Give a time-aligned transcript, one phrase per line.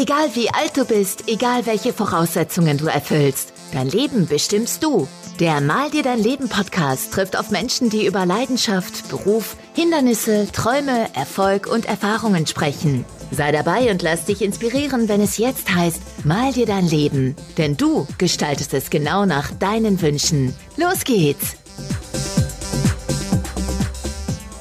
[0.00, 5.08] Egal wie alt du bist, egal welche Voraussetzungen du erfüllst, dein Leben bestimmst du.
[5.40, 11.12] Der Mal dir dein Leben Podcast trifft auf Menschen, die über Leidenschaft, Beruf, Hindernisse, Träume,
[11.16, 13.04] Erfolg und Erfahrungen sprechen.
[13.32, 17.34] Sei dabei und lass dich inspirieren, wenn es jetzt heißt, mal dir dein Leben.
[17.56, 20.54] Denn du gestaltest es genau nach deinen Wünschen.
[20.76, 21.56] Los geht's!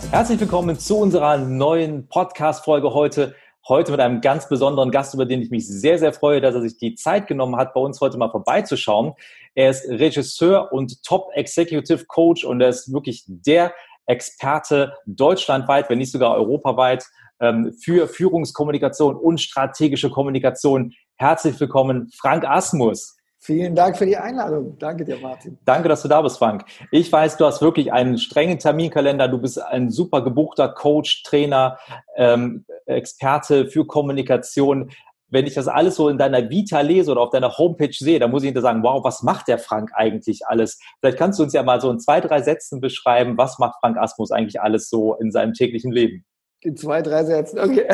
[0.09, 3.35] Herzlich willkommen zu unserer neuen Podcast-Folge heute.
[3.69, 6.61] Heute mit einem ganz besonderen Gast, über den ich mich sehr, sehr freue, dass er
[6.61, 9.13] sich die Zeit genommen hat, bei uns heute mal vorbeizuschauen.
[9.55, 13.73] Er ist Regisseur und Top Executive Coach und er ist wirklich der
[14.05, 17.05] Experte deutschlandweit, wenn nicht sogar europaweit,
[17.41, 20.93] ähm, für Führungskommunikation und strategische Kommunikation.
[21.17, 23.17] Herzlich willkommen, Frank Asmus.
[23.39, 24.77] Vielen Dank für die Einladung.
[24.79, 25.59] Danke dir, Martin.
[25.65, 26.65] Danke, dass du da bist, Frank.
[26.91, 29.27] Ich weiß, du hast wirklich einen strengen Terminkalender.
[29.27, 31.77] Du bist ein super gebuchter Coach, Trainer,
[32.15, 34.91] ähm, Experte für Kommunikation.
[35.29, 38.31] Wenn ich das alles so in deiner Vita lese oder auf deiner Homepage sehe, dann
[38.31, 40.79] muss ich hinter sagen, wow, was macht der Frank eigentlich alles?
[40.99, 43.97] Vielleicht kannst du uns ja mal so in zwei, drei Sätzen beschreiben, was macht Frank
[43.97, 46.25] Asmus eigentlich alles so in seinem täglichen Leben?
[46.61, 47.85] In zwei, drei Sätzen, okay.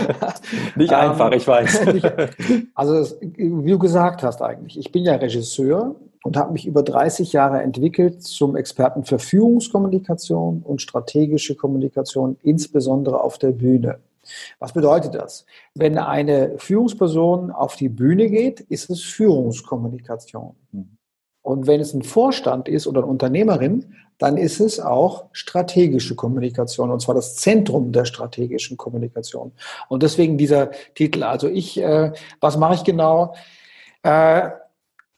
[0.76, 1.86] nicht einfach, ich weiß.
[2.74, 7.32] also, wie du gesagt hast eigentlich, ich bin ja Regisseur und habe mich über 30
[7.32, 13.98] Jahre entwickelt zum Experten für Führungskommunikation und strategische Kommunikation, insbesondere auf der Bühne.
[14.58, 15.46] Was bedeutet das?
[15.74, 20.54] Wenn eine Führungsperson auf die Bühne geht, ist es Führungskommunikation.
[20.72, 20.96] Mhm.
[21.42, 26.92] Und wenn es ein Vorstand ist oder eine Unternehmerin, dann ist es auch strategische Kommunikation
[26.92, 29.50] und zwar das Zentrum der strategischen Kommunikation.
[29.88, 31.24] Und deswegen dieser Titel.
[31.24, 33.34] Also ich, äh, was mache ich genau?
[34.04, 34.50] Äh,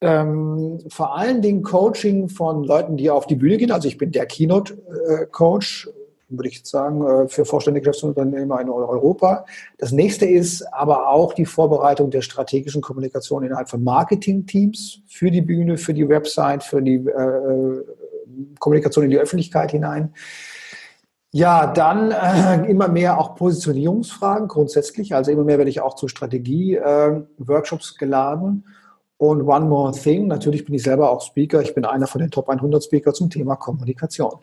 [0.01, 3.71] ähm, vor allen Dingen Coaching von Leuten, die auf die Bühne gehen.
[3.71, 5.89] Also ich bin der Keynote-Coach,
[6.29, 9.45] würde ich sagen, äh, für vorständige Geschäftsunternehmer in Europa.
[9.77, 15.41] Das nächste ist aber auch die Vorbereitung der strategischen Kommunikation innerhalb von Marketing-Teams für die
[15.41, 17.83] Bühne, für die Website, für die äh,
[18.59, 20.13] Kommunikation in die Öffentlichkeit hinein.
[21.31, 25.13] Ja, dann äh, immer mehr auch Positionierungsfragen grundsätzlich.
[25.13, 28.63] Also immer mehr werde ich auch zu Strategie-Workshops äh, geladen.
[29.17, 31.61] Und one more thing, natürlich bin ich selber auch Speaker.
[31.61, 34.39] Ich bin einer von den Top 100 Speaker zum Thema Kommunikation.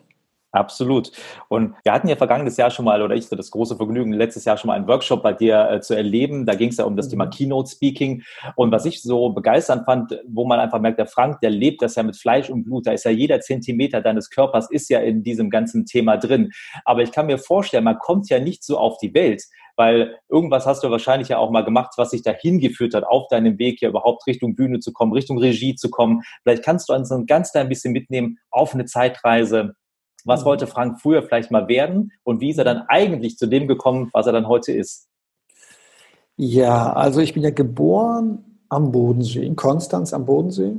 [0.53, 1.11] Absolut.
[1.47, 4.45] Und wir hatten ja vergangenes Jahr schon mal, oder ich so das große Vergnügen, letztes
[4.45, 6.45] Jahr schon mal einen Workshop bei dir äh, zu erleben.
[6.45, 7.11] Da ging es ja um das mhm.
[7.11, 8.21] Thema Keynote Speaking.
[8.55, 11.95] Und was ich so begeisternd fand, wo man einfach merkt, der Frank, der lebt das
[11.95, 12.85] ja mit Fleisch und Blut.
[12.85, 16.51] Da ist ja jeder Zentimeter deines Körpers ist ja in diesem ganzen Thema drin.
[16.85, 19.41] Aber ich kann mir vorstellen, man kommt ja nicht so auf die Welt,
[19.75, 23.27] weil irgendwas hast du wahrscheinlich ja auch mal gemacht, was dich dahin geführt hat, auf
[23.27, 26.21] deinem Weg hier überhaupt Richtung Bühne zu kommen, Richtung Regie zu kommen.
[26.43, 29.73] Vielleicht kannst du uns ein ganz klein bisschen mitnehmen auf eine Zeitreise
[30.25, 30.45] was mhm.
[30.45, 34.09] wollte Frank früher vielleicht mal werden und wie ist er dann eigentlich zu dem gekommen,
[34.13, 35.07] was er dann heute ist?
[36.35, 40.75] Ja, also ich bin ja geboren am Bodensee, in Konstanz am Bodensee.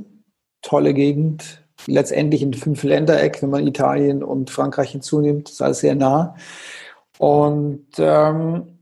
[0.61, 5.95] Tolle Gegend, letztendlich in fünf Ländereck, wenn man Italien und Frankreich hinzunimmt, ist alles sehr
[5.95, 6.35] nah.
[7.17, 8.75] Und ähm,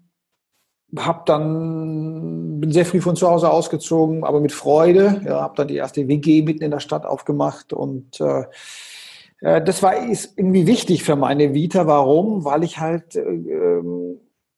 [0.97, 5.21] habe dann bin sehr früh von zu Hause ausgezogen, aber mit Freude.
[5.25, 8.45] Ja, habe dann die erste WG mitten in der Stadt aufgemacht und äh,
[9.43, 11.85] das war ist irgendwie wichtig für meine Vita.
[11.85, 12.45] Warum?
[12.45, 13.81] Weil ich halt äh,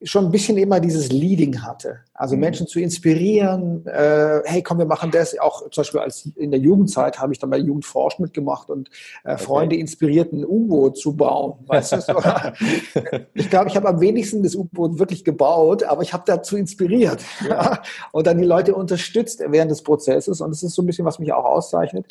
[0.04, 2.00] schon ein bisschen immer dieses Leading hatte.
[2.14, 2.42] Also mhm.
[2.42, 5.38] Menschen zu inspirieren, äh, hey, komm, wir machen das.
[5.40, 8.90] Auch zum Beispiel als in der Jugendzeit habe ich dann bei Jugendforsch mitgemacht und
[9.24, 9.44] äh, okay.
[9.44, 11.54] Freunde inspiriert, ein U-Boot zu bauen.
[11.66, 12.02] Weißt du?
[12.02, 12.14] So?
[13.34, 17.24] ich glaube, ich habe am wenigsten das U-Boot wirklich gebaut, aber ich habe dazu inspiriert
[17.48, 17.82] ja.
[18.12, 20.42] und dann die Leute unterstützt während des Prozesses.
[20.42, 22.06] Und das ist so ein bisschen, was mich auch auszeichnet.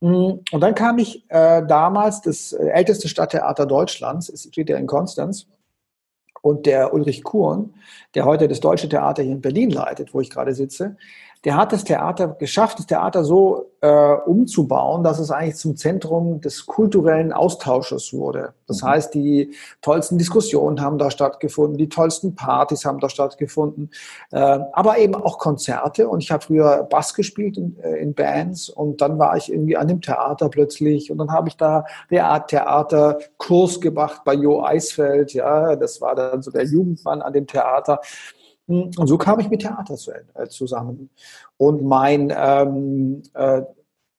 [0.00, 4.76] Mm, und dann kam ich äh, damals, das äh, älteste Stadttheater Deutschlands, es steht ja
[4.76, 5.46] in Konstanz,
[6.42, 7.74] und der Ulrich Kuhn,
[8.14, 10.96] der heute das Deutsche Theater hier in Berlin leitet, wo ich gerade sitze,
[11.46, 16.40] der hat das Theater geschafft, das Theater so äh, umzubauen, dass es eigentlich zum Zentrum
[16.40, 18.52] des kulturellen Austausches wurde.
[18.66, 18.88] Das mhm.
[18.88, 23.90] heißt, die tollsten Diskussionen haben da stattgefunden, die tollsten Partys haben da stattgefunden,
[24.32, 24.38] äh,
[24.72, 26.08] aber eben auch Konzerte.
[26.08, 29.76] Und ich habe früher Bass gespielt in, äh, in, Bands und dann war ich irgendwie
[29.76, 34.64] an dem Theater plötzlich und dann habe ich da der Art Theaterkurs gemacht bei Jo
[34.64, 35.32] Eisfeld.
[35.32, 38.00] Ja, das war dann so der Jugendmann an dem Theater.
[38.66, 39.96] Und so kam ich mit Theater
[40.34, 41.10] äh, zusammen.
[41.56, 43.62] Und mein ähm, äh,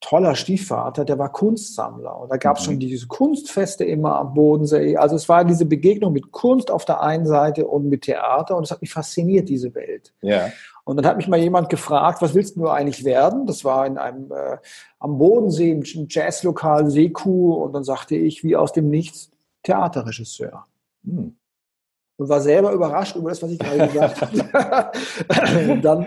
[0.00, 2.18] toller Stiefvater, der war Kunstsammler.
[2.20, 2.66] Und da gab es mhm.
[2.66, 4.96] schon diese Kunstfeste immer am Bodensee.
[4.96, 8.56] Also es war diese Begegnung mit Kunst auf der einen Seite und mit Theater.
[8.56, 10.14] Und es hat mich fasziniert, diese Welt.
[10.22, 10.50] Ja.
[10.84, 13.46] Und dann hat mich mal jemand gefragt, was willst du eigentlich werden?
[13.46, 14.56] Das war in einem äh,
[14.98, 17.54] am Bodensee im Jazzlokal Seekuh.
[17.54, 19.30] Und dann sagte ich, wie aus dem Nichts,
[19.64, 20.64] Theaterregisseur.
[21.04, 21.37] Hm.
[22.18, 24.20] Und war selber überrascht über das, was ich gerade gesagt
[24.52, 24.92] habe.
[25.72, 26.06] und dann,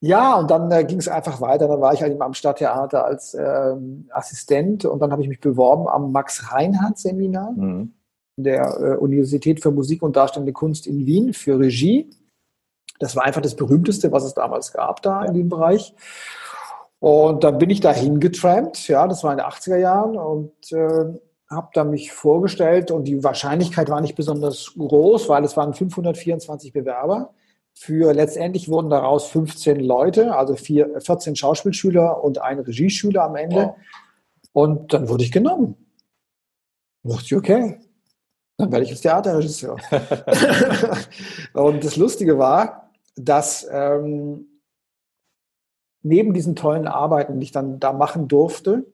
[0.00, 1.68] ja, und dann äh, ging es einfach weiter.
[1.68, 5.88] Dann war ich halt am Stadttheater als ähm, Assistent und dann habe ich mich beworben
[5.88, 7.94] am Max-Reinhardt-Seminar mhm.
[8.36, 12.10] der äh, Universität für Musik und Darstellende Kunst in Wien für Regie.
[12.98, 15.94] Das war einfach das berühmteste, was es damals gab da in dem Bereich.
[17.00, 21.18] Und dann bin ich da hingetrampt, ja, das war in den 80er Jahren und äh,
[21.52, 26.72] habe da mich vorgestellt und die Wahrscheinlichkeit war nicht besonders groß, weil es waren 524
[26.72, 27.34] Bewerber.
[27.74, 33.56] Für letztendlich wurden daraus 15 Leute, also vier, 14 Schauspielschüler und ein Regieschüler am Ende.
[33.56, 33.76] Wow.
[34.52, 35.76] Und dann wurde ich genommen.
[37.02, 37.80] Und dachte ich, okay,
[38.58, 39.76] dann werde ich jetzt Theaterregisseur.
[41.54, 44.60] und das Lustige war, dass ähm,
[46.02, 48.91] neben diesen tollen Arbeiten, die ich dann da machen durfte,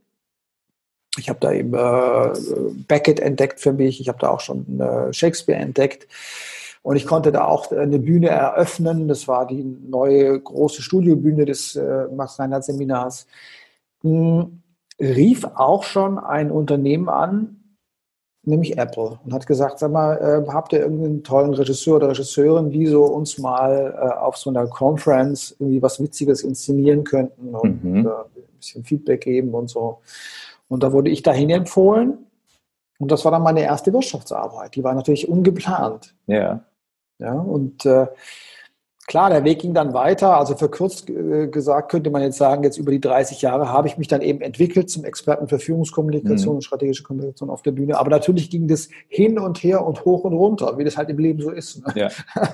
[1.18, 2.32] ich habe da eben äh,
[2.86, 6.06] Beckett entdeckt für mich, ich habe da auch schon äh, Shakespeare entdeckt
[6.82, 9.08] und ich konnte da auch eine Bühne eröffnen.
[9.08, 13.26] Das war die neue große Studiobühne des äh, Max Reinhardt Seminars.
[14.02, 14.62] Hm,
[15.00, 17.76] rief auch schon ein Unternehmen an,
[18.42, 22.70] nämlich Apple, und hat gesagt, sag mal, äh, habt ihr irgendeinen tollen Regisseur oder Regisseurin,
[22.70, 27.84] die so uns mal äh, auf so einer Conference irgendwie was Witziges inszenieren könnten und
[27.84, 28.06] mhm.
[28.06, 29.98] äh, ein bisschen Feedback geben und so.
[30.68, 32.26] Und da wurde ich dahin empfohlen.
[32.98, 34.74] Und das war dann meine erste Wirtschaftsarbeit.
[34.74, 36.14] Die war natürlich ungeplant.
[36.26, 36.64] Ja.
[37.18, 38.06] Ja, und äh,
[39.08, 40.36] Klar, der Weg ging dann weiter.
[40.36, 43.96] Also verkürzt äh, gesagt könnte man jetzt sagen, jetzt über die 30 Jahre habe ich
[43.96, 46.56] mich dann eben entwickelt zum Experten für Führungskommunikation mhm.
[46.56, 47.98] und strategische Kommunikation auf der Bühne.
[47.98, 51.18] Aber natürlich ging das hin und her und hoch und runter, wie das halt im
[51.18, 51.86] Leben so ist.
[51.86, 51.92] Ne?
[51.96, 52.08] Ja.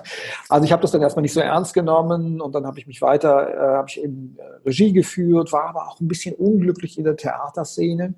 [0.49, 3.03] Also ich habe das dann erstmal nicht so ernst genommen und dann habe ich mich
[3.03, 7.05] weiter, äh, habe ich eben äh, Regie geführt, war aber auch ein bisschen unglücklich in
[7.05, 8.15] der Theaterszene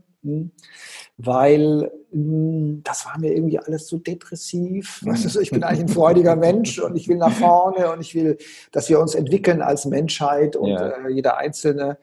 [1.18, 5.02] weil hm, das war mir irgendwie alles so depressiv.
[5.06, 8.38] Also ich bin eigentlich ein freudiger Mensch und ich will nach vorne und ich will,
[8.72, 10.88] dass wir uns entwickeln als Menschheit und ja.
[10.88, 11.98] äh, jeder Einzelne.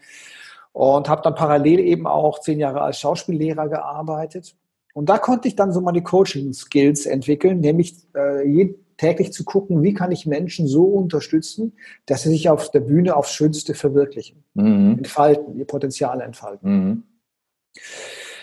[0.72, 4.56] Und habe dann parallel eben auch zehn Jahre als Schauspiellehrer gearbeitet.
[4.94, 9.94] Und da konnte ich dann so meine Coaching-Skills entwickeln, nämlich äh, täglich zu gucken, wie
[9.94, 11.74] kann ich Menschen so unterstützen,
[12.06, 14.96] dass sie sich auf der Bühne aufs Schönste verwirklichen, mhm.
[14.98, 16.72] entfalten, ihr Potenzial entfalten.
[16.72, 17.04] Mhm.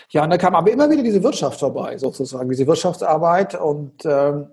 [0.09, 3.59] Ja, und da kam aber immer wieder diese Wirtschaft vorbei, sozusagen, diese Wirtschaftsarbeit.
[3.59, 4.47] Und ähm,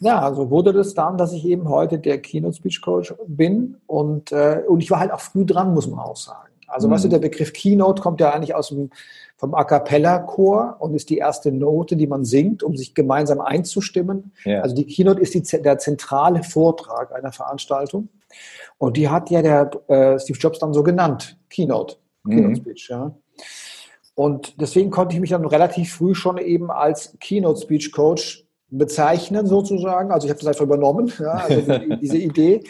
[0.00, 3.78] ja, so wurde das dann, dass ich eben heute der Keynote Speech Coach bin.
[3.86, 6.50] Und, äh, und ich war halt auch früh dran, muss man auch sagen.
[6.66, 6.92] Also, mhm.
[6.92, 8.90] weißt du, der Begriff Keynote kommt ja eigentlich aus dem,
[9.38, 14.32] vom A Cappella-Chor und ist die erste Note, die man singt, um sich gemeinsam einzustimmen.
[14.44, 14.60] Ja.
[14.60, 18.08] Also die Keynote ist die, der zentrale Vortrag einer Veranstaltung.
[18.76, 21.96] Und die hat ja der äh, Steve Jobs dann so genannt, Keynote,
[22.26, 22.56] Keynote mhm.
[22.56, 23.14] Speech, ja.
[24.18, 29.46] Und deswegen konnte ich mich dann relativ früh schon eben als Keynote Speech Coach bezeichnen
[29.46, 30.10] sozusagen.
[30.10, 32.64] Also ich habe das einfach übernommen, ja, also die, diese Idee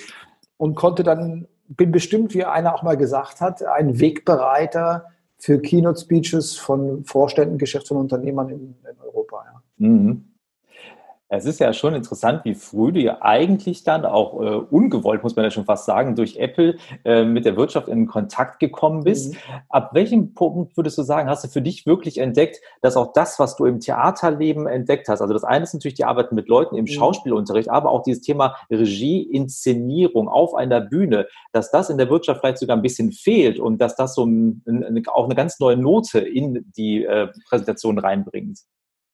[0.59, 5.07] und konnte dann, bin bestimmt, wie einer auch mal gesagt hat, ein Wegbereiter
[5.39, 9.43] für Keynote Speeches von Vorständen, Geschäftsführern, Unternehmern in, in Europa.
[9.47, 9.63] Ja.
[9.79, 10.28] Mhm.
[11.31, 15.37] Es ist ja schon interessant, wie früh du ja eigentlich dann auch äh, ungewollt, muss
[15.37, 19.35] man ja schon fast sagen, durch Apple äh, mit der Wirtschaft in Kontakt gekommen bist.
[19.35, 19.39] Mhm.
[19.69, 23.39] Ab welchem Punkt würdest du sagen, hast du für dich wirklich entdeckt, dass auch das,
[23.39, 26.77] was du im Theaterleben entdeckt hast, also das eine ist natürlich die Arbeit mit Leuten
[26.77, 26.89] im mhm.
[26.89, 32.41] Schauspielunterricht, aber auch dieses Thema Regie, Inszenierung auf einer Bühne, dass das in der Wirtschaft
[32.41, 35.77] vielleicht sogar ein bisschen fehlt und dass das so ein, ein, auch eine ganz neue
[35.77, 38.61] Note in die äh, Präsentation reinbringt?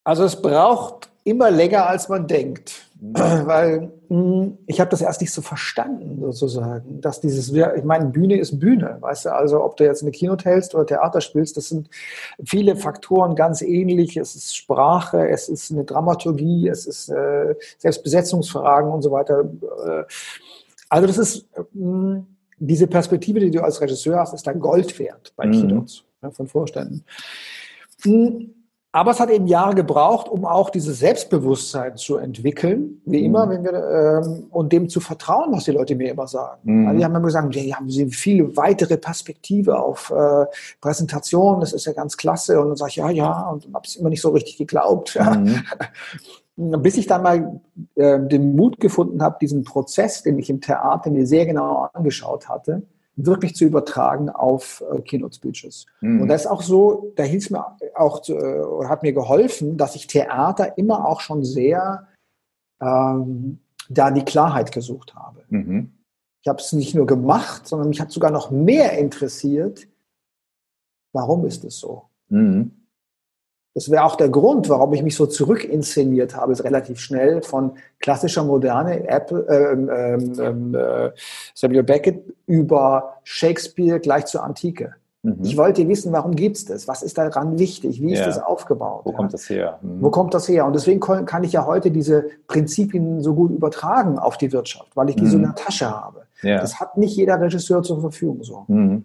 [0.05, 2.85] Also es braucht immer länger, als man denkt.
[3.01, 8.39] Weil hm, ich habe das erst nicht so verstanden, sozusagen, dass dieses, ich meine, Bühne
[8.39, 11.69] ist Bühne, weißt du, also ob du jetzt eine Keynote hältst oder Theater spielst, das
[11.69, 11.91] sind
[12.45, 14.17] viele Faktoren ganz ähnlich.
[14.17, 19.41] Es ist Sprache, es ist eine Dramaturgie, es ist äh, Selbstbesetzungsfragen und so weiter.
[19.41, 20.05] Äh,
[20.89, 22.27] also das ist hm,
[22.59, 25.53] diese Perspektive, die du als Regisseur hast, ist dann Gold wert bei mhm.
[25.53, 27.05] Keynotes ja, von Vorständen.
[28.95, 33.25] Aber es hat eben Jahre gebraucht, um auch dieses Selbstbewusstsein zu entwickeln, wie mhm.
[33.25, 33.73] immer, wenn wir
[34.23, 36.61] ähm, und dem zu vertrauen, was die Leute mir immer sagen.
[36.63, 36.87] Mhm.
[36.87, 40.47] Also die haben immer gesagt, ja, haben sie viele weitere Perspektive auf äh,
[40.81, 42.61] Präsentation, das ist ja ganz klasse.
[42.61, 45.15] Und dann sage ich, ja, ja, und habe es immer nicht so richtig geglaubt.
[45.15, 45.35] Ja.
[45.35, 45.65] Mhm.
[46.81, 47.61] Bis ich dann mal
[47.97, 52.49] äh, den Mut gefunden habe, diesen Prozess, den ich im Theater mir sehr genau angeschaut
[52.49, 52.83] hatte,
[53.17, 55.87] wirklich zu übertragen auf äh, Keynote Speeches.
[56.01, 56.23] Mhm.
[56.23, 59.95] Und das ist auch so, da hilft mir auch, zu, äh, hat mir geholfen, dass
[59.95, 62.09] ich Theater immer auch schon sehr
[62.81, 65.45] ähm, da die Klarheit gesucht habe.
[65.49, 65.93] Mhm.
[66.43, 69.87] Ich habe es nicht nur gemacht, sondern mich hat sogar noch mehr interessiert,
[71.13, 72.05] warum ist es so?
[72.29, 72.84] Mhm.
[73.75, 77.73] Das wäre auch der Grund, warum ich mich so zurückinszeniert habe, ist relativ schnell von
[77.99, 81.11] klassischer Moderne, Apple, ähm, ähm, ähm äh,
[81.55, 84.95] Samuel Beckett über Shakespeare gleich zur Antike.
[85.25, 85.39] Mhm.
[85.43, 86.87] Ich wollte wissen, warum gibt es das?
[86.87, 88.01] Was ist daran wichtig?
[88.01, 88.27] Wie ist ja.
[88.27, 89.01] das aufgebaut?
[89.05, 89.17] Wo ja?
[89.17, 89.79] kommt das her?
[89.83, 90.03] Mhm.
[90.03, 90.67] Wo kommt das her?
[90.67, 95.09] Und deswegen kann ich ja heute diese Prinzipien so gut übertragen auf die Wirtschaft, weil
[95.09, 95.31] ich die mhm.
[95.31, 96.27] so in der Tasche habe.
[96.43, 96.61] Ja.
[96.61, 98.65] Das hat nicht jeder Regisseur zur Verfügung so.
[98.69, 99.05] Mhm.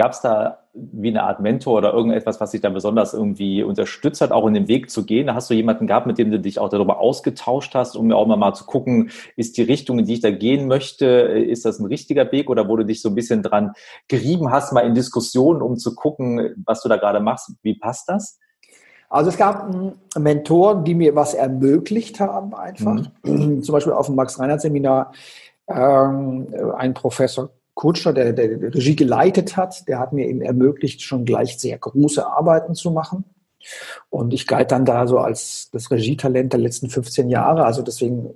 [0.00, 4.22] Gab es da wie eine Art Mentor oder irgendetwas, was dich da besonders irgendwie unterstützt
[4.22, 5.34] hat, auch in den Weg zu gehen?
[5.34, 8.26] Hast du jemanden gehabt, mit dem du dich auch darüber ausgetauscht hast, um mir auch
[8.26, 11.84] mal zu gucken, ist die Richtung, in die ich da gehen möchte, ist das ein
[11.84, 13.72] richtiger Weg oder wo du dich so ein bisschen dran
[14.08, 17.52] gerieben hast, mal in Diskussionen, um zu gucken, was du da gerade machst?
[17.60, 18.38] Wie passt das?
[19.10, 19.68] Also es gab
[20.18, 23.02] Mentoren, die mir was ermöglicht haben einfach.
[23.22, 23.62] Mhm.
[23.62, 25.12] Zum Beispiel auf dem Max-Reinhardt-Seminar
[25.68, 26.46] ähm,
[26.78, 31.24] ein Professor Kutscher, der, der die Regie geleitet hat, der hat mir eben ermöglicht, schon
[31.24, 33.24] gleich sehr große Arbeiten zu machen.
[34.10, 37.64] Und ich galt dann da so als das Regietalent der letzten 15 Jahre.
[37.64, 38.34] Also deswegen,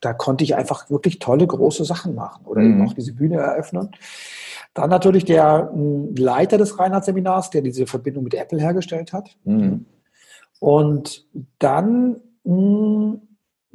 [0.00, 2.70] da konnte ich einfach wirklich tolle, große Sachen machen oder mhm.
[2.70, 3.90] eben auch diese Bühne eröffnen.
[4.74, 9.36] Dann natürlich der hm, Leiter des Reinhardt-Seminars, der diese Verbindung mit Apple hergestellt hat.
[9.42, 9.86] Mhm.
[10.60, 11.26] Und
[11.58, 13.22] dann hm,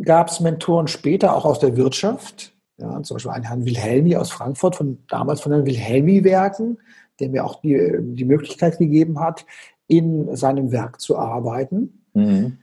[0.02, 4.32] gab es Mentoren später auch aus der Wirtschaft, ja, zum Beispiel einen Herrn Wilhelmi aus
[4.32, 6.80] Frankfurt, von, damals von den Wilhelmi-Werken,
[7.20, 9.46] der mir auch die, die Möglichkeit gegeben hat,
[9.88, 12.04] in seinem Werk zu arbeiten.
[12.14, 12.60] Mhm.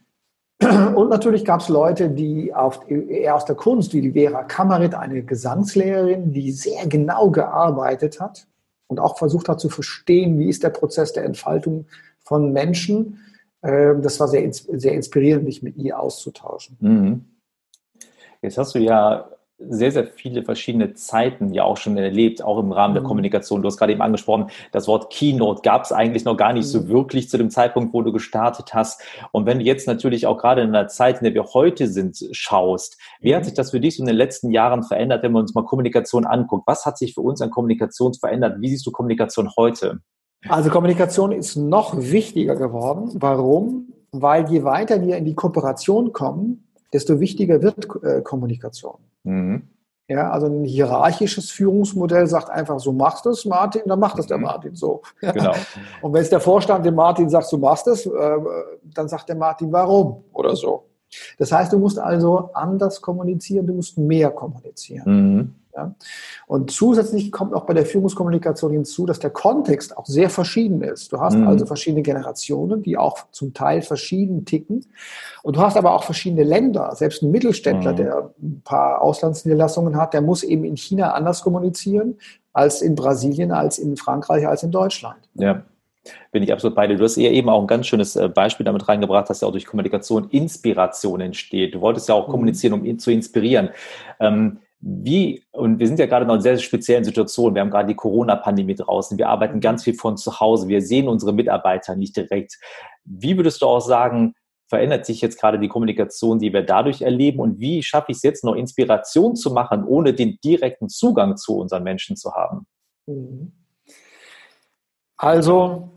[0.58, 4.94] Und natürlich gab es Leute, die auf, eher aus der Kunst, wie die Vera Kammerit,
[4.94, 8.46] eine Gesangslehrerin, die sehr genau gearbeitet hat
[8.86, 11.86] und auch versucht hat zu verstehen, wie ist der Prozess der Entfaltung
[12.20, 13.20] von Menschen.
[13.62, 16.76] Ähm, das war sehr, sehr inspirierend, mich mit ihr auszutauschen.
[16.80, 17.24] Mhm.
[18.40, 22.72] Jetzt hast du ja sehr, sehr viele verschiedene Zeiten ja auch schon erlebt, auch im
[22.72, 23.08] Rahmen der mhm.
[23.08, 23.62] Kommunikation.
[23.62, 26.82] Du hast gerade eben angesprochen, das Wort Keynote gab es eigentlich noch gar nicht so
[26.82, 26.88] mhm.
[26.88, 29.02] wirklich zu dem Zeitpunkt, wo du gestartet hast.
[29.32, 32.18] Und wenn du jetzt natürlich auch gerade in der Zeit, in der wir heute sind,
[32.32, 33.46] schaust, wie hat mhm.
[33.46, 36.26] sich das für dich so in den letzten Jahren verändert, wenn man uns mal Kommunikation
[36.26, 36.66] anguckt?
[36.66, 38.60] Was hat sich für uns an Kommunikation verändert?
[38.60, 40.00] Wie siehst du Kommunikation heute?
[40.48, 43.10] Also Kommunikation ist noch wichtiger geworden.
[43.14, 43.92] Warum?
[44.12, 48.98] Weil je weiter wir in die Kooperation kommen, desto wichtiger wird äh, Kommunikation.
[49.26, 49.68] Mhm.
[50.08, 54.26] Ja, also ein hierarchisches Führungsmodell sagt einfach, so machst du es, Martin, dann macht es
[54.26, 54.44] der mhm.
[54.44, 55.02] Martin so.
[55.20, 55.52] Genau.
[56.00, 58.10] Und wenn es der Vorstand dem Martin sagt, so machst es, äh,
[58.94, 60.84] dann sagt der Martin, warum oder so.
[61.38, 65.34] Das heißt, du musst also anders kommunizieren, du musst mehr kommunizieren.
[65.34, 65.54] Mhm.
[65.76, 65.94] Ja?
[66.46, 71.12] Und zusätzlich kommt auch bei der Führungskommunikation hinzu, dass der Kontext auch sehr verschieden ist.
[71.12, 71.46] Du hast mhm.
[71.46, 74.86] also verschiedene Generationen, die auch zum Teil verschieden ticken.
[75.42, 76.94] Und du hast aber auch verschiedene Länder.
[76.94, 77.96] Selbst ein Mittelständler, mhm.
[77.96, 82.16] der ein paar Auslandsniederlassungen hat, der muss eben in China anders kommunizieren
[82.52, 85.18] als in Brasilien, als in Frankreich, als in Deutschland.
[85.34, 85.62] Ja
[86.30, 86.96] bin ich absolut bei dir.
[86.96, 89.52] Du hast ja eben auch ein ganz schönes äh, Beispiel damit reingebracht, dass ja auch
[89.52, 91.74] durch Kommunikation Inspiration entsteht.
[91.74, 92.32] Du wolltest ja auch mhm.
[92.32, 93.70] kommunizieren, um zu inspirieren.
[94.20, 97.54] Ähm, wie, und wir sind ja gerade noch in sehr speziellen Situationen.
[97.54, 99.16] Wir haben gerade die Corona-Pandemie draußen.
[99.18, 100.68] Wir arbeiten ganz viel von zu Hause.
[100.68, 102.58] Wir sehen unsere Mitarbeiter nicht direkt.
[103.04, 104.34] Wie würdest du auch sagen,
[104.68, 107.40] verändert sich jetzt gerade die Kommunikation, die wir dadurch erleben?
[107.40, 111.56] Und wie schaffe ich es jetzt noch, Inspiration zu machen, ohne den direkten Zugang zu
[111.56, 112.66] unseren Menschen zu haben?
[113.06, 113.52] Mhm.
[115.16, 115.94] Also,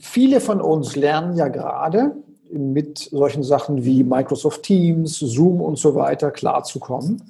[0.00, 2.16] viele von uns lernen ja gerade
[2.50, 7.22] mit solchen Sachen wie Microsoft Teams, Zoom und so weiter klarzukommen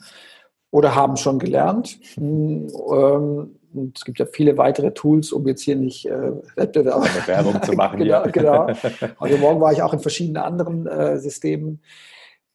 [0.75, 2.01] oder haben schon gelernt.
[2.15, 7.05] Hm, ähm, und es gibt ja viele weitere Tools, um jetzt hier nicht äh, Wettbewerb
[7.29, 7.99] Werbung zu machen.
[8.01, 8.67] genau, genau.
[9.21, 11.81] Heute Morgen war ich auch in verschiedenen anderen äh, Systemen.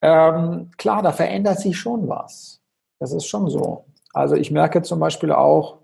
[0.02, 2.60] Ähm, klar, da verändert sich schon was.
[3.00, 3.86] Das ist schon so.
[4.12, 5.78] Also ich merke zum Beispiel auch,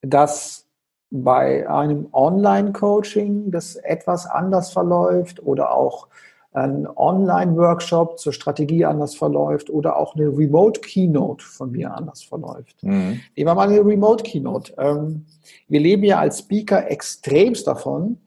[0.00, 0.66] dass
[1.10, 6.08] bei einem Online-Coaching das etwas anders verläuft oder auch
[6.52, 12.82] ein Online-Workshop zur Strategie anders verläuft oder auch eine Remote-Keynote von mir anders verläuft.
[12.82, 13.20] Mhm.
[13.36, 14.74] Nehmen wir mal eine Remote-Keynote.
[14.78, 15.26] Ähm,
[15.68, 18.18] wir leben ja als Speaker extremst davon,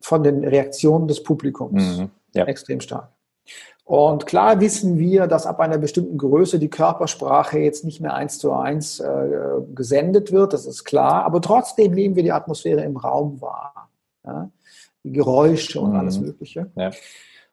[0.00, 1.98] von den Reaktionen des Publikums.
[1.98, 2.10] Mhm.
[2.34, 2.44] Ja.
[2.44, 3.10] Extrem stark.
[3.84, 8.38] Und klar wissen wir, dass ab einer bestimmten Größe die Körpersprache jetzt nicht mehr eins
[8.38, 9.28] zu eins äh,
[9.74, 13.90] gesendet wird, das ist klar, aber trotzdem nehmen wir die Atmosphäre im Raum wahr.
[14.24, 14.48] Ja?
[15.02, 15.96] Die Geräusche und mhm.
[15.96, 16.70] alles Mögliche.
[16.76, 16.92] Ja.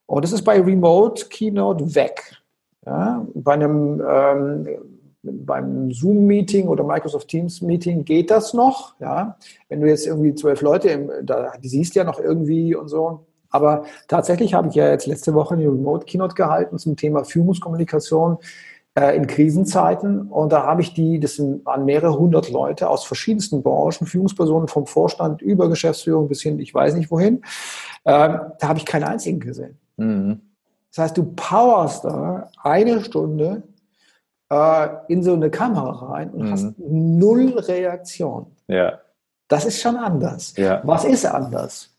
[0.07, 2.41] Und das ist bei Remote Keynote weg.
[2.85, 4.67] Ja, bei einem ähm,
[5.21, 8.99] beim Zoom-Meeting oder Microsoft Teams-Meeting geht das noch.
[8.99, 9.37] Ja,
[9.69, 13.25] wenn du jetzt irgendwie zwölf Leute, im, da, die siehst ja noch irgendwie und so.
[13.49, 18.37] Aber tatsächlich habe ich ja jetzt letzte Woche eine Remote-Keynote gehalten zum Thema Führungskommunikation.
[18.97, 20.23] äh, in Krisenzeiten.
[20.23, 24.67] Und da habe ich die, das sind, waren mehrere hundert Leute aus verschiedensten Branchen, Führungspersonen
[24.67, 27.43] vom Vorstand über Geschäftsführung bis hin, ich weiß nicht wohin.
[28.05, 29.77] Ähm, da habe ich keinen einzigen gesehen.
[29.97, 30.41] Mhm.
[30.91, 33.63] Das heißt, du powerst da eine Stunde
[34.49, 36.51] äh, in so eine Kamera rein und mhm.
[36.51, 38.47] hast null Reaktion.
[38.67, 38.99] Ja.
[39.47, 40.55] Das ist schon anders.
[40.57, 40.81] Ja.
[40.83, 41.93] Was ist anders?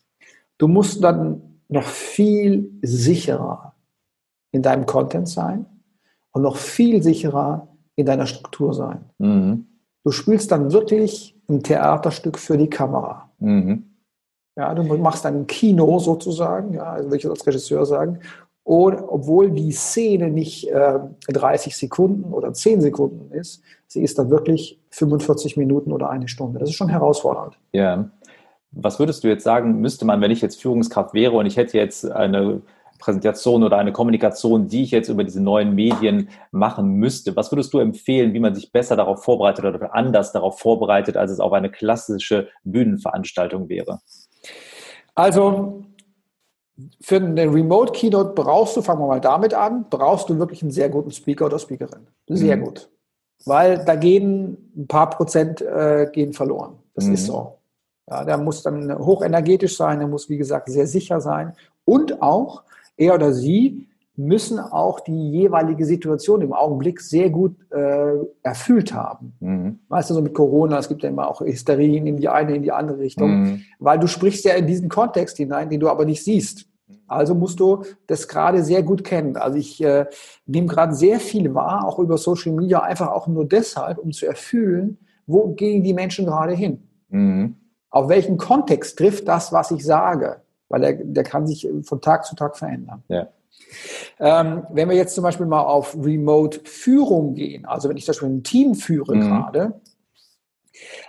[0.58, 3.74] Du musst dann noch viel sicherer
[4.50, 5.66] in deinem Content sein
[6.32, 9.04] und noch viel sicherer in deiner Struktur sein.
[9.18, 9.66] Mhm.
[10.04, 13.30] Du spielst dann wirklich ein Theaterstück für die Kamera.
[13.38, 13.87] Mhm.
[14.58, 18.18] Ja, du machst ein Kino sozusagen, ja, also würde ich als Regisseur sagen,
[18.64, 20.98] und obwohl die Szene nicht äh,
[21.28, 26.58] 30 Sekunden oder 10 Sekunden ist, sie ist dann wirklich 45 Minuten oder eine Stunde.
[26.58, 27.56] Das ist schon herausfordernd.
[27.72, 28.10] Ja.
[28.72, 31.78] Was würdest du jetzt sagen, müsste man, wenn ich jetzt Führungskraft wäre und ich hätte
[31.78, 32.60] jetzt eine
[32.98, 37.72] Präsentation oder eine Kommunikation, die ich jetzt über diese neuen Medien machen müsste, was würdest
[37.72, 41.52] du empfehlen, wie man sich besser darauf vorbereitet oder anders darauf vorbereitet, als es auf
[41.52, 44.00] eine klassische Bühnenveranstaltung wäre?
[45.18, 45.82] Also
[47.00, 50.70] für eine Remote Keynote brauchst du, fangen wir mal damit an, brauchst du wirklich einen
[50.70, 52.06] sehr guten Speaker oder Speakerin.
[52.28, 52.62] Sehr mhm.
[52.62, 52.88] gut.
[53.44, 56.78] Weil da gehen ein paar Prozent äh, gehen verloren.
[56.94, 57.14] Das mhm.
[57.14, 57.58] ist so.
[58.08, 61.52] Ja, der muss dann hochenergetisch sein, der muss, wie gesagt, sehr sicher sein.
[61.84, 62.62] Und auch,
[62.96, 69.32] er oder sie müssen auch die jeweilige Situation im Augenblick sehr gut äh, erfüllt haben.
[69.38, 69.78] Mhm.
[69.88, 72.64] Weißt du, so mit Corona, es gibt ja immer auch Hysterien in die eine, in
[72.64, 73.62] die andere Richtung, mhm.
[73.78, 76.66] weil du sprichst ja in diesen Kontext hinein, den du aber nicht siehst.
[77.06, 79.36] Also musst du das gerade sehr gut kennen.
[79.36, 80.06] Also ich äh,
[80.46, 84.26] nehme gerade sehr viel wahr, auch über Social Media, einfach auch nur deshalb, um zu
[84.26, 86.82] erfüllen, wo gehen die Menschen gerade hin.
[87.08, 87.54] Mhm.
[87.88, 90.42] Auf welchen Kontext trifft das, was ich sage?
[90.68, 93.04] Weil der, der kann sich von Tag zu Tag verändern.
[93.08, 93.28] Ja.
[94.18, 98.28] Ähm, wenn wir jetzt zum Beispiel mal auf Remote-Führung gehen, also wenn ich zum Beispiel
[98.28, 99.20] ein Team führe mhm.
[99.20, 99.80] gerade,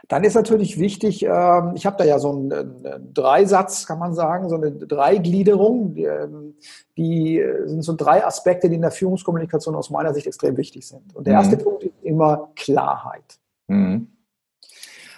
[0.08, 4.14] dann ist natürlich wichtig, äh, ich habe da ja so einen, einen, Dreisatz, kann man
[4.14, 5.94] sagen, so eine Dreigliederung.
[5.94, 6.56] Die, ähm,
[6.98, 11.16] die, sind so drei Aspekte, die in der Führungskommunikation aus meiner Sicht extrem wichtig sind.
[11.16, 11.62] Und der erste mhm.
[11.62, 13.40] Punkt ist immer Klarheit.
[13.68, 14.08] Mhm.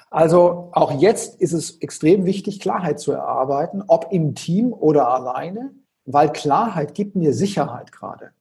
[0.09, 5.71] Also auch jetzt ist es extrem wichtig, Klarheit zu erarbeiten, ob im Team oder alleine,
[6.13, 8.31] weil Klarheit gibt mir Sicherheit gerade.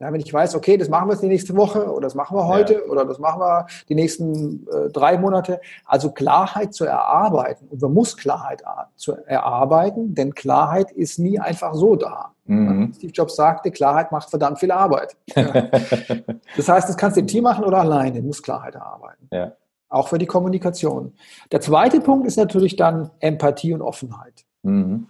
[0.00, 2.34] Ja, wenn ich weiß, okay, das machen wir jetzt die nächste Woche oder das machen
[2.34, 2.90] wir heute ja.
[2.90, 5.60] oder das machen wir die nächsten äh, drei Monate.
[5.84, 7.68] Also Klarheit zu erarbeiten.
[7.68, 8.62] Und man muss Klarheit
[8.96, 12.32] zu erarbeiten, denn Klarheit ist nie einfach so da.
[12.46, 12.94] Mhm.
[12.96, 15.16] Steve Jobs sagte, Klarheit macht verdammt viel Arbeit.
[15.36, 15.52] Ja.
[16.56, 19.28] das heißt, das kannst du im Team machen oder alleine, du musst Klarheit erarbeiten.
[19.30, 19.52] Ja.
[19.90, 21.12] Auch für die Kommunikation.
[21.52, 24.46] Der zweite Punkt ist natürlich dann Empathie und Offenheit.
[24.62, 25.08] Mhm.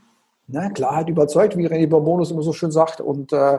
[0.52, 3.00] Na, Klarheit überzeugt, wie René Bonus immer so schön sagt.
[3.00, 3.58] Und äh,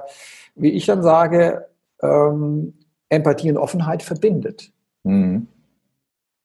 [0.56, 1.68] wie ich dann sage,
[2.02, 2.74] ähm,
[3.10, 4.72] Empathie und Offenheit verbindet.
[5.04, 5.48] Mhm.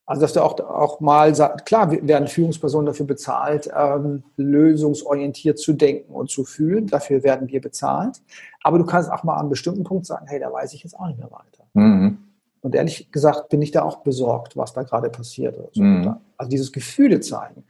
[0.09, 5.73] Also, dass du auch, auch mal sagst, klar werden Führungspersonen dafür bezahlt, ähm, lösungsorientiert zu
[5.73, 6.87] denken und zu fühlen.
[6.87, 8.23] Dafür werden wir bezahlt.
[8.63, 10.97] Aber du kannst auch mal an einem bestimmten Punkt sagen, hey, da weiß ich jetzt
[10.99, 11.65] auch nicht mehr weiter.
[11.75, 12.19] Mhm.
[12.67, 15.57] Und ehrlich gesagt bin ich da auch besorgt, was da gerade passiert.
[15.73, 15.85] So.
[15.85, 16.17] Mhm.
[16.37, 17.63] Also dieses Gefühle zeigen.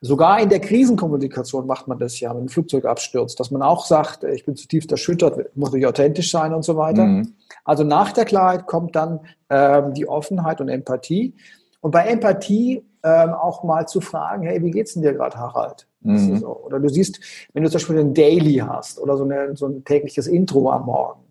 [0.00, 3.84] Sogar in der Krisenkommunikation macht man das ja, wenn ein Flugzeug abstürzt, dass man auch
[3.84, 7.06] sagt, ich bin zutiefst erschüttert, muss ich authentisch sein und so weiter.
[7.06, 7.32] Mhm.
[7.64, 9.18] Also nach der Klarheit kommt dann
[9.50, 11.34] ähm, die Offenheit und Empathie.
[11.80, 15.88] Und bei Empathie ähm, auch mal zu fragen, hey, wie geht's denn dir gerade, Harald?
[16.02, 16.38] Mhm.
[16.38, 16.56] So.
[16.66, 17.18] Oder du siehst,
[17.52, 20.86] wenn du zum Beispiel ein Daily hast oder so, eine, so ein tägliches Intro am
[20.86, 21.25] Morgen,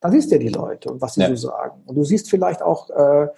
[0.00, 1.28] dann siehst du ja die Leute und was sie ja.
[1.28, 1.82] so sagen.
[1.86, 3.28] Und du siehst vielleicht auch äh,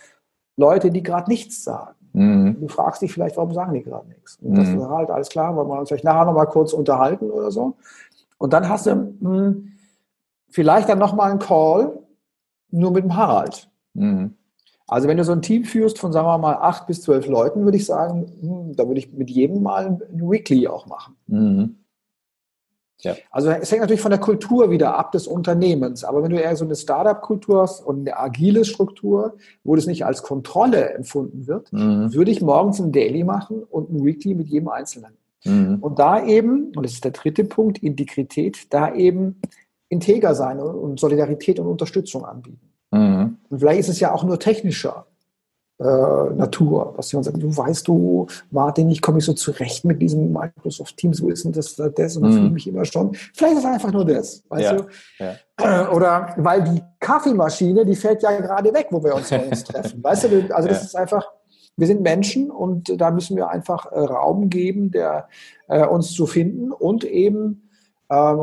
[0.56, 1.94] Leute, die gerade nichts sagen.
[2.12, 2.56] Mhm.
[2.60, 4.38] Du fragst dich vielleicht, warum sagen die gerade nichts?
[4.42, 4.80] Und das mhm.
[4.80, 7.76] ist halt alles klar, wollen wir uns vielleicht nachher nochmal kurz unterhalten oder so.
[8.38, 9.72] Und dann hast du mh, hm,
[10.48, 11.98] vielleicht dann nochmal einen Call
[12.70, 13.70] nur mit dem Harald.
[13.94, 14.34] Mhm.
[14.86, 17.64] Also wenn du so ein Team führst von, sagen wir mal, acht bis zwölf Leuten,
[17.64, 21.16] würde ich sagen, mh, hm, da würde ich mit jedem mal ein Weekly auch machen.
[21.26, 21.77] Mhm.
[23.00, 23.14] Ja.
[23.30, 26.04] Also es hängt natürlich von der Kultur wieder ab des Unternehmens.
[26.04, 30.04] Aber wenn du eher so eine Startup-Kultur hast und eine agile Struktur, wo das nicht
[30.04, 32.12] als Kontrolle empfunden wird, mhm.
[32.12, 35.12] würde ich morgens ein Daily machen und ein Weekly mit jedem Einzelnen.
[35.44, 35.78] Mhm.
[35.80, 39.40] Und da eben, und das ist der dritte Punkt, Integrität, da eben
[39.88, 42.68] integer sein und Solidarität und Unterstützung anbieten.
[42.90, 43.38] Mhm.
[43.48, 45.06] Und vielleicht ist es ja auch nur technischer
[45.80, 50.02] äh, Natur, was jemand sagt, du weißt du, Martin, ich komme nicht so zurecht mit
[50.02, 52.52] diesem Microsoft Teams, wo ist denn das, das und das mhm.
[52.52, 53.14] mich immer schon.
[53.34, 54.72] Vielleicht ist es einfach nur das, weißt ja.
[54.74, 54.86] du?
[55.18, 55.34] Ja.
[55.60, 60.02] Äh, oder weil die Kaffeemaschine, die fällt ja gerade weg, wo wir uns morgens treffen.
[60.02, 60.84] Weißt du, also das ja.
[60.84, 61.24] ist einfach,
[61.76, 65.28] wir sind Menschen und da müssen wir einfach äh, Raum geben, der
[65.68, 67.70] äh, uns zu finden und eben
[68.08, 68.34] äh,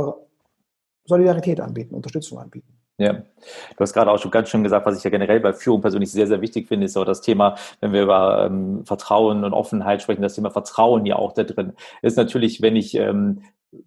[1.05, 2.74] Solidarität anbieten, Unterstützung anbieten.
[2.97, 5.81] Ja, du hast gerade auch schon ganz schön gesagt, was ich ja generell bei Führung
[5.81, 9.53] persönlich sehr, sehr wichtig finde, ist auch das Thema, wenn wir über ähm, Vertrauen und
[9.53, 13.41] Offenheit sprechen, das Thema Vertrauen ja auch da drin ist natürlich, wenn ich ähm,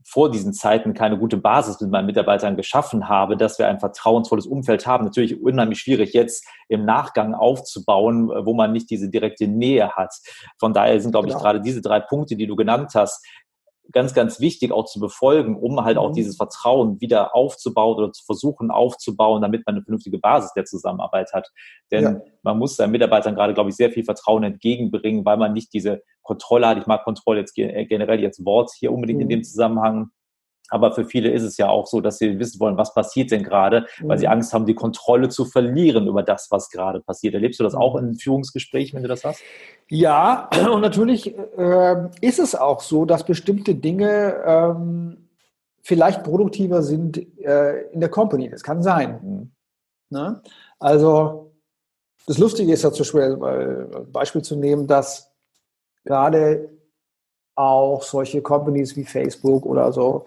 [0.05, 4.47] vor diesen Zeiten keine gute Basis mit meinen Mitarbeitern geschaffen habe, dass wir ein vertrauensvolles
[4.47, 5.05] Umfeld haben.
[5.05, 10.15] Natürlich unheimlich schwierig jetzt im Nachgang aufzubauen, wo man nicht diese direkte Nähe hat.
[10.59, 11.39] Von daher sind, glaube genau.
[11.39, 13.25] ich, gerade diese drei Punkte, die du genannt hast,
[13.93, 16.15] ganz, ganz wichtig auch zu befolgen, um halt auch mhm.
[16.15, 21.33] dieses Vertrauen wieder aufzubauen oder zu versuchen aufzubauen, damit man eine vernünftige Basis der Zusammenarbeit
[21.33, 21.49] hat.
[21.91, 22.21] Denn ja.
[22.43, 26.03] man muss seinen Mitarbeitern gerade, glaube ich, sehr viel Vertrauen entgegenbringen, weil man nicht diese
[26.23, 26.79] Kontrolle hat.
[26.79, 29.23] Ich mag Kontrolle jetzt generell jetzt Wort hier unbedingt mhm.
[29.23, 30.11] in dem Zusammenhang
[30.69, 33.43] aber für viele ist es ja auch so, dass sie wissen wollen, was passiert denn
[33.43, 34.09] gerade, mhm.
[34.09, 34.33] weil sie mhm.
[34.33, 37.35] Angst haben, die Kontrolle zu verlieren über das, was gerade passiert.
[37.35, 39.41] Erlebst du das auch in Führungsgesprächen, wenn du das hast?
[39.89, 45.29] Ja, und natürlich äh, ist es auch so, dass bestimmte Dinge ähm,
[45.83, 48.51] vielleicht produktiver sind äh, in der Company.
[48.51, 49.21] Das kann sein.
[49.23, 49.51] Mhm.
[50.11, 50.43] Ne?
[50.79, 51.53] Also
[52.27, 55.33] das Lustige ist ja zum Beispiel, äh, Beispiel zu nehmen, dass
[56.05, 56.69] gerade
[57.55, 60.27] auch solche Companies wie Facebook oder so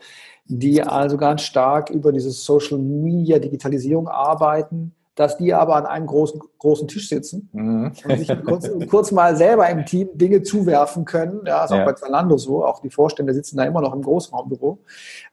[0.51, 6.07] die also ganz stark über diese Social Media Digitalisierung arbeiten, dass die aber an einem
[6.07, 7.91] großen, großen Tisch sitzen mhm.
[8.05, 11.41] und sich kurz, kurz, mal selber im Team Dinge zuwerfen können.
[11.45, 11.85] Ja, ist auch ja.
[11.85, 12.65] bei Zalando so.
[12.65, 14.79] Auch die Vorstände sitzen da immer noch im Großraumbüro,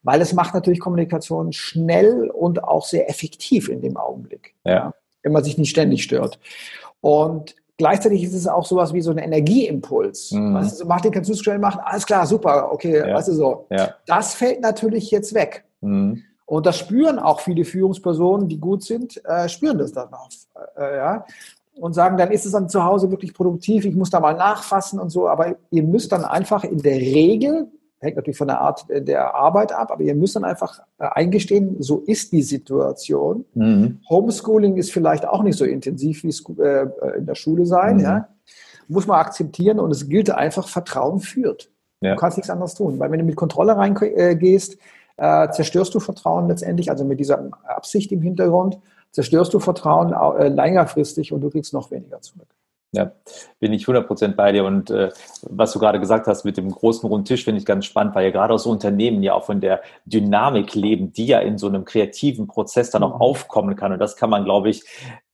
[0.03, 4.55] weil es macht natürlich Kommunikation schnell und auch sehr effektiv in dem Augenblick.
[4.63, 4.73] Ja.
[4.73, 6.39] ja wenn man sich nicht ständig stört.
[7.01, 10.33] Und Gleichzeitig ist es auch sowas wie so ein Energieimpuls.
[10.33, 10.53] Mhm.
[10.53, 11.79] Weißt du, so, Martin, kannst du es schnell machen?
[11.81, 13.15] Alles klar, super, okay, ja.
[13.15, 13.67] weißt du so.
[13.69, 13.95] Ja.
[14.05, 15.63] Das fällt natürlich jetzt weg.
[15.79, 16.21] Mhm.
[16.45, 20.27] Und das spüren auch viele Führungspersonen, die gut sind, äh, spüren das dann auch.
[20.77, 21.25] Äh, ja?
[21.79, 24.99] Und sagen, dann ist es dann zu Hause wirklich produktiv, ich muss da mal nachfassen
[24.99, 25.29] und so.
[25.29, 27.67] Aber ihr müsst dann einfach in der Regel
[27.99, 31.81] hängt natürlich von der Art der Arbeit ab, aber ihr müsst dann einfach äh, eingestehen,
[31.81, 33.45] so ist die Situation.
[33.53, 33.99] Mhm.
[34.09, 38.03] Homeschooling ist vielleicht auch nicht so intensiv, wie es äh, in der Schule sein, mhm.
[38.03, 38.29] ja.
[38.87, 41.69] Muss man akzeptieren und es gilt einfach, Vertrauen führt.
[42.01, 42.15] Ja.
[42.15, 44.77] Du kannst nichts anderes tun, weil wenn du mit Kontrolle reingehst,
[45.17, 48.79] äh, zerstörst du Vertrauen letztendlich, also mit dieser Absicht im Hintergrund,
[49.11, 50.09] zerstörst du Vertrauen
[50.55, 52.47] längerfristig und du kriegst noch weniger zurück.
[52.91, 53.11] Ja,
[53.59, 54.65] bin ich 100% bei dir.
[54.65, 55.11] Und äh,
[55.43, 58.25] was du gerade gesagt hast mit dem großen runden Tisch, finde ich ganz spannend, weil
[58.25, 61.67] ja gerade auch so Unternehmen ja auch von der Dynamik leben, die ja in so
[61.67, 63.21] einem kreativen Prozess dann auch mhm.
[63.21, 63.91] aufkommen kann.
[63.91, 64.83] Und das kann man, glaube ich,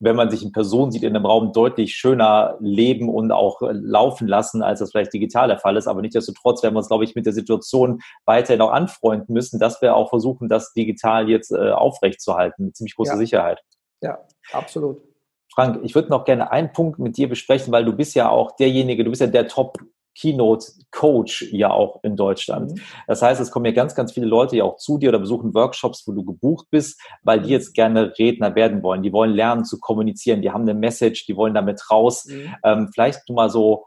[0.00, 3.72] wenn man sich in Person sieht, in einem Raum deutlich schöner leben und auch äh,
[3.72, 5.86] laufen lassen, als das vielleicht digital der Fall ist.
[5.86, 9.80] Aber nichtsdestotrotz werden wir uns, glaube ich, mit der Situation weiterhin auch anfreunden müssen, dass
[9.80, 13.18] wir auch versuchen, das digital jetzt äh, aufrechtzuerhalten, mit ziemlich großer ja.
[13.18, 13.62] Sicherheit.
[14.02, 14.18] Ja,
[14.52, 15.15] absolut.
[15.56, 18.54] Frank, ich würde noch gerne einen Punkt mit dir besprechen, weil du bist ja auch
[18.56, 19.78] derjenige, du bist ja der Top
[20.14, 22.72] Keynote Coach ja auch in Deutschland.
[22.72, 22.80] Mhm.
[23.06, 25.54] Das heißt, es kommen ja ganz, ganz viele Leute ja auch zu dir oder besuchen
[25.54, 27.52] Workshops, wo du gebucht bist, weil die mhm.
[27.52, 29.02] jetzt gerne Redner werden wollen.
[29.02, 32.26] Die wollen lernen zu kommunizieren, die haben eine Message, die wollen damit raus.
[32.26, 32.54] Mhm.
[32.62, 33.86] Ähm, vielleicht du mal so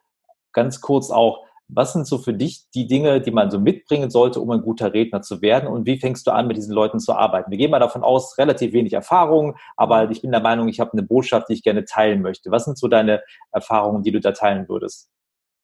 [0.53, 4.41] ganz kurz auch, was sind so für dich die Dinge, die man so mitbringen sollte,
[4.41, 5.69] um ein guter Redner zu werden?
[5.69, 7.51] Und wie fängst du an, mit diesen Leuten zu arbeiten?
[7.51, 10.93] Wir gehen mal davon aus, relativ wenig Erfahrung, aber ich bin der Meinung, ich habe
[10.93, 12.49] eine Botschaft, die ich gerne teilen möchte.
[12.49, 15.09] Was sind so deine Erfahrungen, die du da teilen würdest?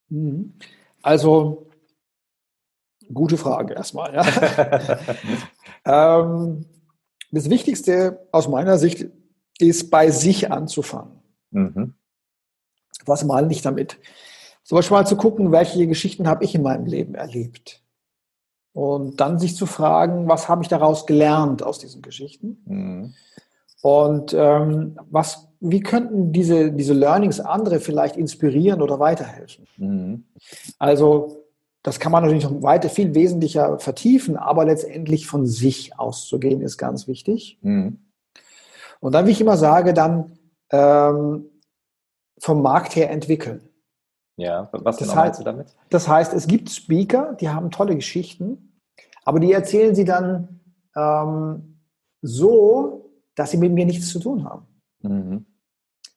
[0.10, 0.54] Mhm.
[1.02, 1.72] Also,
[3.12, 4.14] gute Frage erstmal.
[4.14, 5.00] Ja.
[6.22, 6.66] ähm,
[7.32, 9.08] das Wichtigste aus meiner Sicht
[9.58, 11.20] ist, bei sich anzufangen.
[11.50, 11.96] Mhm.
[13.06, 13.98] Was meine ich damit?
[14.66, 17.84] Zum Beispiel mal zu gucken, welche Geschichten habe ich in meinem Leben erlebt.
[18.74, 22.58] Und dann sich zu fragen, was habe ich daraus gelernt aus diesen Geschichten?
[22.66, 23.14] Mhm.
[23.84, 29.68] Und ähm, was, wie könnten diese, diese Learnings andere vielleicht inspirieren oder weiterhelfen?
[29.78, 30.26] Mhm.
[30.80, 31.46] Also
[31.84, 36.80] das kann man natürlich noch weiter viel wesentlicher vertiefen, aber letztendlich von sich auszugehen ist
[36.80, 37.60] ganz wichtig.
[37.62, 38.00] Mhm.
[39.00, 40.40] Und dann, wie ich immer sage, dann
[40.72, 41.46] ähm,
[42.40, 43.70] vom Markt her entwickeln.
[44.38, 45.68] Ja, was das genau heißt, du damit?
[45.90, 48.80] Das heißt, es gibt Speaker, die haben tolle Geschichten,
[49.24, 50.60] aber die erzählen sie dann
[50.96, 51.80] ähm,
[52.22, 54.66] so, dass sie mit mir nichts zu tun haben.
[55.02, 55.46] Mhm.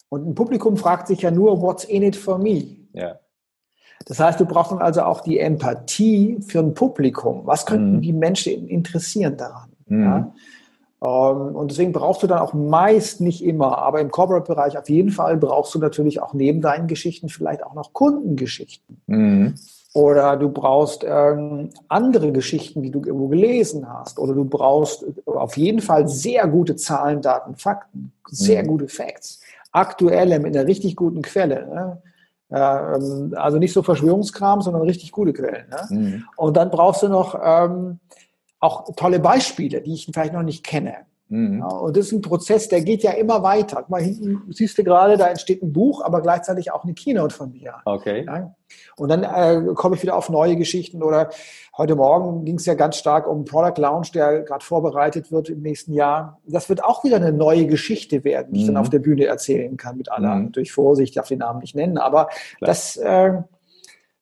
[0.08, 2.76] Und ein Publikum fragt sich ja nur, what's in it for me?
[2.92, 3.18] Ja.
[4.06, 7.42] Das heißt, du brauchst dann also auch die Empathie für ein Publikum.
[7.44, 8.00] Was könnten mhm.
[8.00, 9.70] die Menschen interessieren daran?
[9.86, 10.02] Mhm.
[10.02, 10.34] Ja?
[11.04, 15.10] Ähm, und deswegen brauchst du dann auch meist nicht immer, aber im Corporate-Bereich auf jeden
[15.10, 19.00] Fall brauchst du natürlich auch neben deinen Geschichten vielleicht auch noch Kundengeschichten.
[19.06, 19.54] Mhm.
[19.94, 24.18] Oder du brauchst ähm, andere Geschichten, die du irgendwo gelesen hast.
[24.18, 28.68] Oder du brauchst auf jeden Fall sehr gute Zahlen, Daten, Fakten, sehr mhm.
[28.68, 29.40] gute Facts.
[29.72, 31.66] Aktuelle mit einer richtig guten Quelle.
[31.68, 32.02] Ne?
[32.50, 35.66] Ähm, also nicht so Verschwörungskram, sondern richtig gute Quellen.
[35.70, 35.96] Ne?
[35.96, 36.24] Mhm.
[36.36, 37.98] Und dann brauchst du noch ähm,
[38.60, 41.06] auch tolle Beispiele, die ich vielleicht noch nicht kenne.
[41.30, 41.58] Mhm.
[41.60, 43.84] Ja, und das ist ein Prozess, der geht ja immer weiter.
[43.88, 47.52] Mal hinten siehst du gerade, da entsteht ein Buch, aber gleichzeitig auch eine Keynote von
[47.52, 47.74] mir.
[47.84, 48.24] Okay.
[48.24, 48.54] Ja?
[48.96, 51.28] Und dann äh, komme ich wieder auf neue Geschichten oder
[51.76, 55.60] heute Morgen ging es ja ganz stark um Product Launch, der gerade vorbereitet wird im
[55.60, 56.40] nächsten Jahr.
[56.46, 58.80] Das wird auch wieder eine neue Geschichte werden, die ich dann mhm.
[58.80, 60.52] auf der Bühne erzählen kann mit aller mhm.
[60.52, 62.28] durch Vorsicht, ich darf den Namen nicht nennen, aber
[62.60, 63.32] das, äh,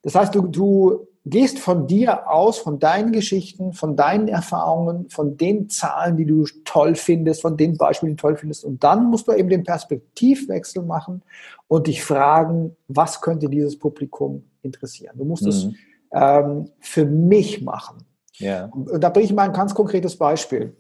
[0.03, 5.37] das heißt, du, du gehst von dir aus, von deinen Geschichten, von deinen Erfahrungen, von
[5.37, 8.65] den Zahlen, die du toll findest, von den Beispielen, die du toll findest.
[8.65, 11.23] Und dann musst du eben den Perspektivwechsel machen
[11.67, 15.17] und dich fragen, was könnte dieses Publikum interessieren.
[15.19, 15.49] Du musst mhm.
[15.49, 15.69] es
[16.13, 18.05] ähm, für mich machen.
[18.35, 18.67] Ja.
[18.67, 20.77] Und da bringe ich mal ein ganz konkretes Beispiel.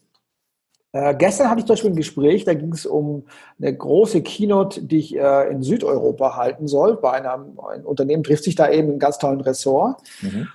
[0.97, 3.25] Äh, gestern hatte ich zum Beispiel ein Gespräch, da ging es um
[3.61, 6.97] eine große Keynote, die ich äh, in Südeuropa halten soll.
[6.97, 10.01] Bei einem, ein Unternehmen trifft sich da eben einen ganz tollen Ressort.
[10.23, 10.49] Mhm.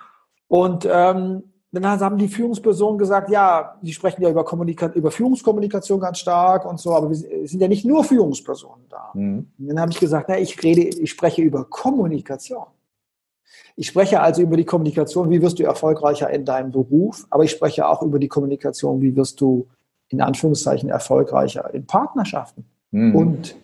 [0.47, 5.99] Und ähm, dann haben die Führungspersonen gesagt, ja, sie sprechen ja über, Kommunika über Führungskommunikation
[5.99, 9.11] ganz stark und so, aber wir sind ja nicht nur Führungspersonen da.
[9.13, 9.51] Mhm.
[9.59, 12.65] Dann habe ich gesagt, na, ich rede, ich spreche über Kommunikation.
[13.75, 17.51] Ich spreche also über die Kommunikation, wie wirst du erfolgreicher in deinem Beruf, aber ich
[17.51, 19.67] spreche auch über die Kommunikation, wie wirst du
[20.11, 22.65] in Anführungszeichen erfolgreicher in Partnerschaften?
[22.91, 23.15] Mhm.
[23.15, 23.55] Und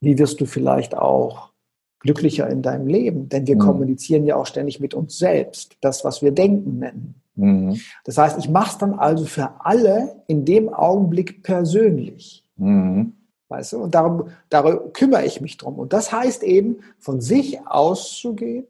[0.00, 1.50] wie wirst du vielleicht auch
[2.00, 3.28] glücklicher in deinem Leben?
[3.28, 3.60] Denn wir mhm.
[3.60, 7.14] kommunizieren ja auch ständig mit uns selbst, das, was wir denken nennen.
[7.34, 7.80] Mhm.
[8.04, 12.44] Das heißt, ich mache es dann also für alle in dem Augenblick persönlich.
[12.56, 13.14] Mhm.
[13.48, 13.82] Weißt du?
[13.82, 15.78] Und darum, darum kümmere ich mich drum.
[15.78, 18.66] Und das heißt eben, von sich auszugehen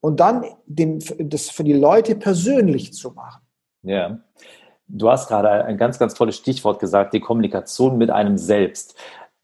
[0.00, 3.42] und dann den, das für die Leute persönlich zu machen.
[3.82, 4.20] Ja.
[4.94, 8.94] Du hast gerade ein ganz, ganz tolles Stichwort gesagt, die Kommunikation mit einem selbst.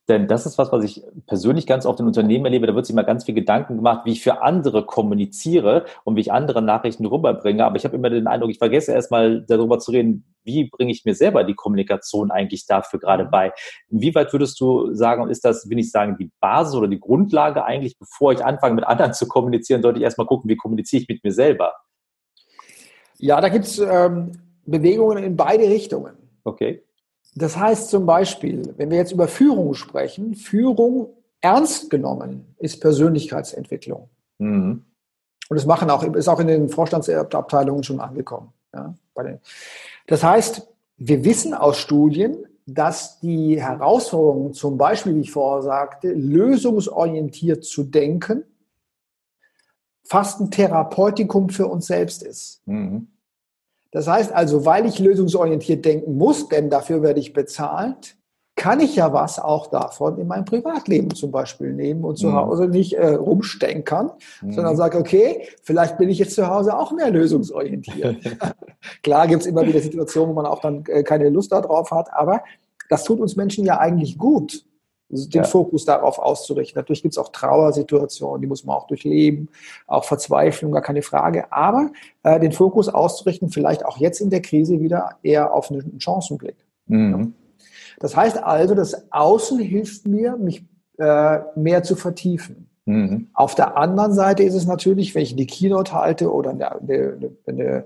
[0.07, 2.67] Denn das ist was, was ich persönlich ganz oft in Unternehmen erlebe.
[2.67, 6.21] Da wird sich mal ganz viel Gedanken gemacht, wie ich für andere kommuniziere und wie
[6.21, 7.65] ich andere Nachrichten rüberbringe.
[7.65, 11.07] Aber ich habe immer den Eindruck, ich vergesse erstmal darüber zu reden, wie bringe ich
[11.07, 13.31] mir selber die Kommunikation eigentlich dafür gerade mhm.
[13.31, 13.53] bei.
[13.89, 17.99] Inwieweit würdest du sagen, ist das, will ich sagen, die Basis oder die Grundlage eigentlich,
[17.99, 21.25] bevor ich anfange, mit anderen zu kommunizieren, sollte ich erstmal gucken, wie kommuniziere ich mit
[21.25, 21.73] mir selber?
[23.17, 24.33] Ja, da gibt es ähm,
[24.71, 26.15] Bewegungen in beide Richtungen.
[26.45, 26.83] Okay.
[27.35, 34.09] Das heißt zum Beispiel, wenn wir jetzt über Führung sprechen, Führung ernst genommen ist Persönlichkeitsentwicklung.
[34.39, 34.85] Mhm.
[35.49, 38.53] Und das machen auch, ist auch in den Vorstandsabteilungen schon angekommen.
[38.75, 38.95] Ja,
[40.07, 46.13] das heißt, wir wissen aus Studien, dass die Herausforderungen, zum Beispiel, wie ich vorher sagte,
[46.13, 48.45] lösungsorientiert zu denken,
[50.05, 52.63] fast ein Therapeutikum für uns selbst ist.
[52.67, 53.09] Mhm.
[53.90, 58.16] Das heißt also, weil ich lösungsorientiert denken muss, denn dafür werde ich bezahlt,
[58.59, 62.35] kann ich ja was auch davon in mein Privatleben zum Beispiel nehmen und zu mhm.
[62.35, 64.11] Hause nicht äh, rumstenkern,
[64.42, 64.53] mhm.
[64.53, 68.16] sondern sage, okay, vielleicht bin ich jetzt zu Hause auch mehr lösungsorientiert.
[69.05, 72.12] Klar gibt es immer wieder Situationen, wo man auch dann äh, keine Lust darauf hat,
[72.12, 72.42] aber
[72.88, 74.64] das tut uns Menschen ja eigentlich gut
[75.11, 75.44] den ja.
[75.44, 76.79] Fokus darauf auszurichten.
[76.79, 79.49] Natürlich gibt es auch Trauersituationen, die muss man auch durchleben,
[79.87, 81.51] auch Verzweiflung, gar keine Frage.
[81.53, 81.90] Aber
[82.23, 86.57] äh, den Fokus auszurichten, vielleicht auch jetzt in der Krise wieder eher auf einen Chancenblick.
[86.87, 87.35] Mhm.
[88.01, 90.64] Das heißt also, das Außen hilft mir, mich
[90.99, 92.68] äh, mehr zu vertiefen.
[92.85, 93.29] Mhm.
[93.35, 97.31] Auf der anderen Seite ist es natürlich, wenn ich die Keynote halte oder eine, eine,
[97.47, 97.85] eine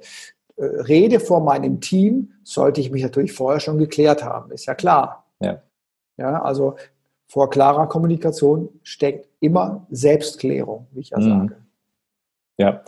[0.56, 4.74] äh, Rede vor meinem Team, sollte ich mich natürlich vorher schon geklärt haben, ist ja
[4.74, 5.26] klar.
[5.40, 5.62] Ja.
[6.18, 6.76] Ja, also
[7.32, 11.22] vor klarer Kommunikation steckt immer Selbstklärung, wie ich ja mhm.
[11.22, 11.56] sage.
[12.58, 12.82] Ja,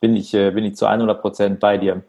[0.00, 2.02] bin ich, äh, bin ich zu 100 Prozent bei dir.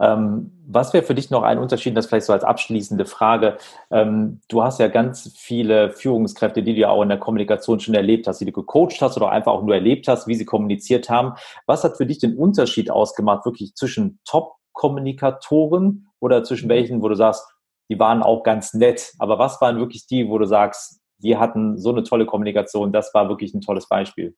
[0.00, 3.58] Ähm, was wäre für dich noch ein Unterschied, das vielleicht so als abschließende Frage?
[3.90, 7.94] Ähm, du hast ja ganz viele Führungskräfte, die du ja auch in der Kommunikation schon
[7.94, 11.10] erlebt hast, die du gecoacht hast oder einfach auch nur erlebt hast, wie sie kommuniziert
[11.10, 11.34] haben.
[11.66, 17.16] Was hat für dich den Unterschied ausgemacht, wirklich zwischen Top-Kommunikatoren oder zwischen welchen, wo du
[17.16, 17.44] sagst,
[17.90, 21.78] die waren auch ganz nett, aber was waren wirklich die, wo du sagst, die hatten
[21.78, 22.92] so eine tolle Kommunikation.
[22.92, 24.34] Das war wirklich ein tolles Beispiel.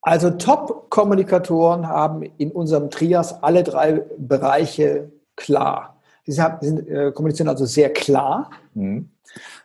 [0.00, 6.00] Also Top-Kommunikatoren haben in unserem Trias alle drei Bereiche klar.
[6.24, 8.50] Sie, haben, sie äh, kommunizieren also sehr klar.
[8.74, 9.10] Mhm.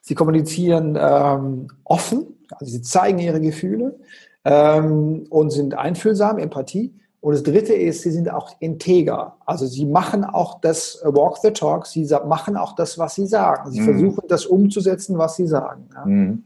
[0.02, 4.00] Sie kommunizieren ähm, offen, also sie zeigen ihre Gefühle
[4.44, 6.94] ähm, und sind einfühlsam, Empathie.
[7.22, 9.38] Und das Dritte ist, sie sind auch integer.
[9.46, 13.28] Also sie machen auch das äh, Walk the Talk, sie machen auch das, was sie
[13.28, 13.72] sagen.
[13.72, 13.86] Sie mhm.
[13.86, 15.88] versuchen das umzusetzen, was sie sagen.
[15.94, 16.06] Ja.
[16.06, 16.44] Mhm.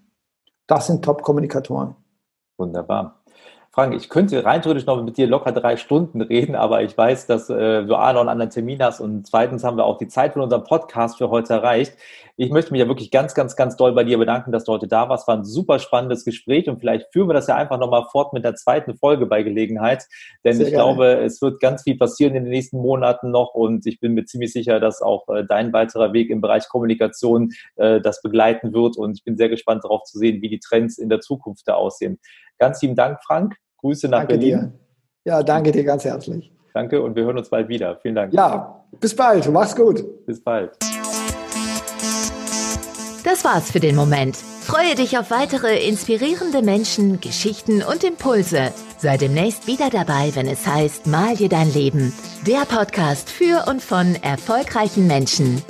[0.67, 1.95] Das sind Top-Kommunikatoren.
[2.57, 3.21] Wunderbar.
[3.75, 7.27] Frank, ich könnte rein theoretisch noch mit dir locker drei Stunden reden, aber ich weiß,
[7.27, 10.07] dass äh, du A, noch einen anderen Termin hast und zweitens haben wir auch die
[10.07, 11.93] Zeit von unserem Podcast für heute erreicht.
[12.37, 14.87] Ich möchte mich ja wirklich ganz, ganz, ganz doll bei dir bedanken, dass du heute
[14.87, 15.27] da warst.
[15.27, 18.45] War ein super spannendes Gespräch und vielleicht führen wir das ja einfach nochmal fort mit
[18.45, 20.05] der zweiten Folge bei Gelegenheit,
[20.45, 20.93] denn Sehr ich gerne.
[20.95, 24.23] glaube, es wird ganz viel passieren in den nächsten Monaten noch und ich bin mir
[24.23, 28.95] ziemlich sicher, dass auch äh, dein weiterer Weg im Bereich Kommunikation äh, das begleiten wird
[28.95, 31.73] und ich bin sehr gespannt darauf zu sehen, wie die Trends in der Zukunft da
[31.73, 32.19] aussehen.
[32.57, 33.57] Ganz lieben Dank, Frank.
[33.85, 34.49] Grüße nach danke Berlin.
[34.49, 34.71] Dir.
[35.25, 36.51] Ja, danke dir ganz herzlich.
[36.73, 37.99] Danke und wir hören uns bald wieder.
[38.01, 38.33] Vielen Dank.
[38.33, 39.47] Ja, bis bald.
[39.51, 40.25] Mach's gut.
[40.25, 40.75] Bis bald.
[43.23, 44.37] Das war's für den Moment.
[44.37, 48.71] Freue dich auf weitere inspirierende Menschen, Geschichten und Impulse.
[48.97, 52.11] Sei demnächst wieder dabei, wenn es heißt Mal dir dein Leben.
[52.47, 55.61] Der Podcast für und von erfolgreichen Menschen.